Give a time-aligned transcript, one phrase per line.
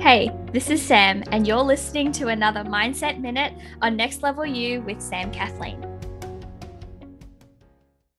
[0.00, 4.80] Hey, this is Sam, and you're listening to another Mindset Minute on Next Level You
[4.80, 5.78] with Sam Kathleen.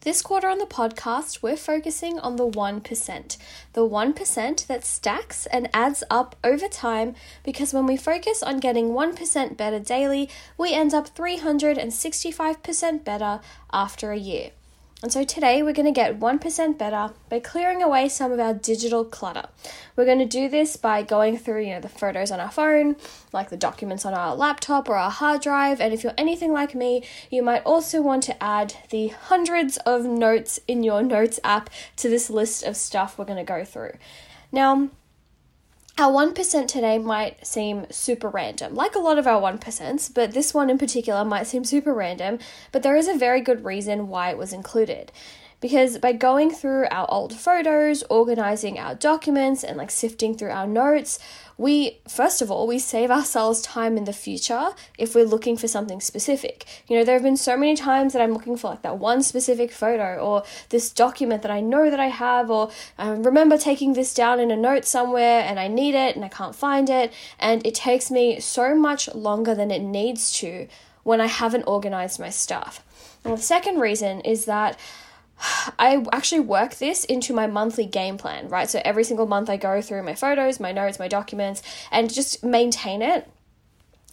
[0.00, 3.36] This quarter on the podcast, we're focusing on the 1%.
[3.72, 8.90] The 1% that stacks and adds up over time because when we focus on getting
[8.90, 10.28] 1% better daily,
[10.58, 13.40] we end up 365% better
[13.72, 14.50] after a year.
[15.02, 18.54] And so today we're going to get 1% better by clearing away some of our
[18.54, 19.48] digital clutter.
[19.96, 22.94] We're going to do this by going through, you know, the photos on our phone,
[23.32, 26.76] like the documents on our laptop or our hard drive, and if you're anything like
[26.76, 31.68] me, you might also want to add the hundreds of notes in your notes app
[31.96, 33.94] to this list of stuff we're going to go through.
[34.52, 34.88] Now,
[35.98, 40.54] our 1% today might seem super random, like a lot of our 1%, but this
[40.54, 42.38] one in particular might seem super random,
[42.72, 45.12] but there is a very good reason why it was included
[45.62, 50.66] because by going through our old photos, organizing our documents, and like sifting through our
[50.66, 51.18] notes,
[51.56, 55.68] we first of all we save ourselves time in the future if we're looking for
[55.68, 56.66] something specific.
[56.88, 59.22] You know, there have been so many times that I'm looking for like that one
[59.22, 63.92] specific photo or this document that I know that I have, or I remember taking
[63.92, 67.12] this down in a note somewhere and I need it and I can't find it,
[67.38, 70.66] and it takes me so much longer than it needs to
[71.04, 72.84] when I haven't organized my stuff.
[73.24, 74.76] And the second reason is that
[75.78, 78.68] I actually work this into my monthly game plan, right?
[78.68, 82.44] So every single month I go through my photos, my notes, my documents, and just
[82.44, 83.28] maintain it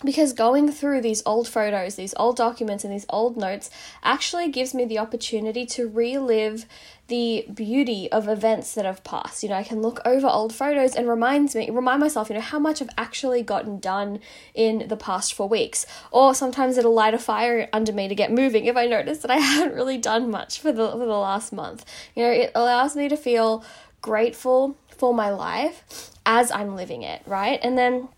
[0.04, 3.70] because going through these old photos, these old documents, and these old notes
[4.04, 6.66] actually gives me the opportunity to relive
[7.10, 9.44] the beauty of events that have passed.
[9.44, 12.42] You know, I can look over old photos and reminds me, remind myself, you know,
[12.42, 14.20] how much I've actually gotten done
[14.54, 15.86] in the past four weeks.
[16.12, 19.32] Or sometimes it'll light a fire under me to get moving if I notice that
[19.32, 21.86] I haven't really done much for the for the last month.
[22.16, 23.64] You know, it allows me to feel
[24.02, 27.60] grateful for my life as I'm living it, right?
[27.64, 28.10] And then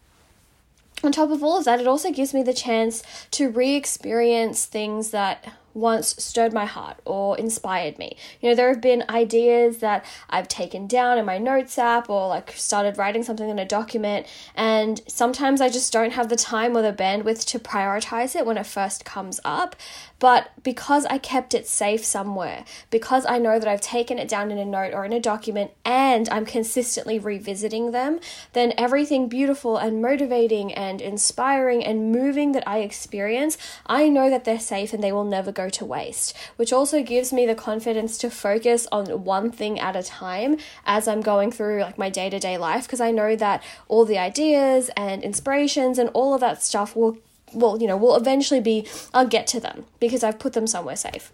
[1.03, 4.65] on top of all of that, it also gives me the chance to re experience
[4.65, 8.15] things that once stirred my heart or inspired me.
[8.41, 12.27] You know, there have been ideas that I've taken down in my notes app or
[12.27, 16.75] like started writing something in a document, and sometimes I just don't have the time
[16.75, 19.75] or the bandwidth to prioritize it when it first comes up.
[20.21, 24.51] But because I kept it safe somewhere, because I know that I've taken it down
[24.51, 28.19] in a note or in a document and I'm consistently revisiting them,
[28.53, 33.57] then everything beautiful and motivating and inspiring and moving that I experience,
[33.87, 37.31] I know that they're safe and they will never go to waste, which also gives
[37.31, 41.81] me the confidence to focus on one thing at a time as I'm going through
[41.81, 46.33] like my day-to-day life because I know that all the ideas and inspirations and all
[46.33, 47.17] of that stuff will
[47.53, 50.95] well, you know, will eventually be, I'll get to them because I've put them somewhere
[50.95, 51.33] safe.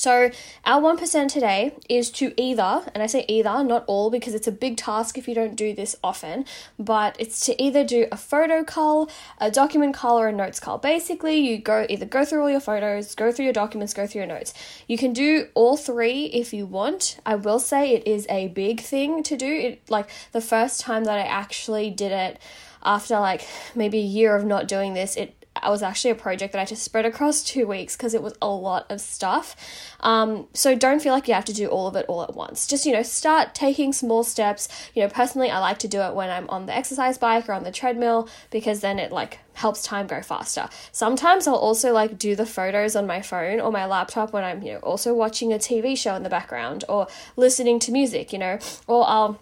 [0.00, 0.30] So,
[0.64, 4.52] our 1% today is to either, and I say either, not all, because it's a
[4.52, 6.46] big task if you don't do this often,
[6.78, 10.78] but it's to either do a photo cull, a document cull, or a notes cull.
[10.78, 14.22] Basically, you go either go through all your photos, go through your documents, go through
[14.22, 14.54] your notes.
[14.88, 17.18] You can do all three if you want.
[17.26, 19.52] I will say it is a big thing to do.
[19.52, 22.38] It like the first time that I actually did it
[22.82, 26.52] after like maybe a year of not doing this, it I was actually a project
[26.52, 29.56] that I just spread across two weeks because it was a lot of stuff.
[30.00, 32.66] Um, so don't feel like you have to do all of it all at once.
[32.66, 34.68] Just, you know, start taking small steps.
[34.94, 37.52] You know, personally, I like to do it when I'm on the exercise bike or
[37.52, 40.68] on the treadmill because then it like helps time go faster.
[40.92, 44.62] Sometimes I'll also like do the photos on my phone or my laptop when I'm,
[44.62, 48.38] you know, also watching a TV show in the background or listening to music, you
[48.38, 49.40] know, or I'll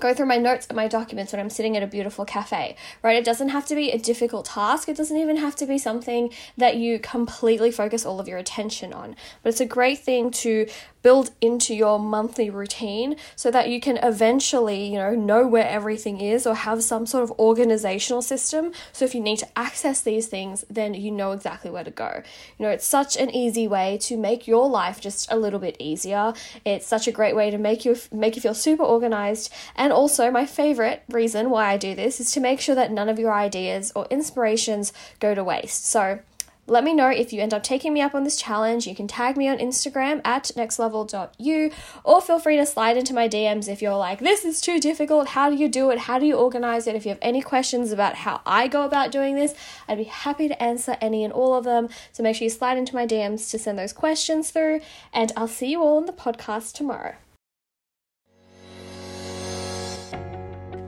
[0.00, 3.16] go through my notes and my documents when I'm sitting at a beautiful cafe, right?
[3.16, 4.88] It doesn't have to be a difficult task.
[4.88, 8.92] It doesn't even have to be something that you completely focus all of your attention
[8.92, 9.16] on.
[9.42, 10.66] But it's a great thing to
[11.06, 16.20] build into your monthly routine so that you can eventually, you know, know where everything
[16.20, 18.72] is or have some sort of organizational system.
[18.92, 22.22] So if you need to access these things, then you know exactly where to go.
[22.58, 25.76] You know, it's such an easy way to make your life just a little bit
[25.78, 26.34] easier.
[26.64, 29.52] It's such a great way to make you make you feel super organized.
[29.76, 33.08] And also, my favorite reason why I do this is to make sure that none
[33.08, 35.86] of your ideas or inspirations go to waste.
[35.86, 36.20] So
[36.68, 38.86] let me know if you end up taking me up on this challenge.
[38.86, 41.70] You can tag me on Instagram at nextlevel.u
[42.02, 45.28] or feel free to slide into my DMs if you're like, this is too difficult.
[45.28, 45.98] How do you do it?
[46.00, 46.96] How do you organize it?
[46.96, 49.54] If you have any questions about how I go about doing this,
[49.86, 51.88] I'd be happy to answer any and all of them.
[52.12, 54.80] So make sure you slide into my DMs to send those questions through,
[55.12, 57.14] and I'll see you all on the podcast tomorrow.